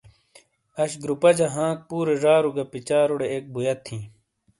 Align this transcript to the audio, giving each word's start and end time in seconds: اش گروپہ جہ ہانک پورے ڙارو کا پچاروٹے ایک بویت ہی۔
اش 0.81 0.91
گروپہ 1.01 1.31
جہ 1.37 1.47
ہانک 1.55 1.79
پورے 1.89 2.15
ڙارو 2.23 2.49
کا 2.55 2.63
پچاروٹے 2.71 3.27
ایک 3.33 3.43
بویت 3.53 3.81
ہی۔ 3.91 3.99